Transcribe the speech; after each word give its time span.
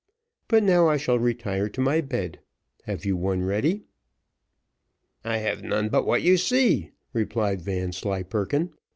But 0.47 0.63
now 0.63 0.87
I 0.87 0.97
shall 0.97 1.19
retire 1.19 1.69
to 1.69 1.79
my 1.79 2.01
bed. 2.01 2.39
Have 2.85 3.05
you 3.05 3.15
one 3.15 3.43
ready?" 3.43 3.83
"I 5.23 5.37
have 5.37 5.61
none 5.61 5.89
but 5.89 6.07
what 6.07 6.23
you 6.23 6.37
see," 6.37 6.89
replied 7.13 7.61
Vanslyperken. 7.61 8.71